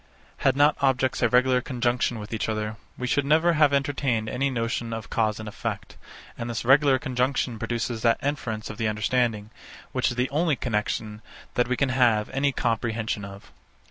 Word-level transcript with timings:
Had 0.37 0.55
not 0.55 0.75
objects 0.81 1.21
a 1.21 1.29
regular 1.29 1.61
conjunction 1.61 2.17
with 2.17 2.33
each 2.33 2.49
other, 2.49 2.75
we 2.97 3.05
should 3.05 3.23
never 3.23 3.53
have 3.53 3.71
entertained 3.71 4.29
any 4.29 4.49
notion 4.49 4.93
of 4.93 5.11
cause 5.11 5.39
and 5.39 5.47
effect; 5.47 5.95
and 6.35 6.49
this 6.49 6.65
regular 6.65 6.97
conjunction 6.97 7.59
produces 7.59 8.01
that 8.01 8.17
inference 8.23 8.71
of 8.71 8.79
the 8.79 8.87
understanding, 8.87 9.51
which 9.91 10.09
is 10.09 10.15
the 10.17 10.31
only 10.31 10.55
connexion, 10.55 11.21
that 11.53 11.67
we 11.67 11.77
can 11.77 11.89
have 11.89 12.31
any 12.31 12.51
comprehension 12.51 13.23
of. 13.23 13.51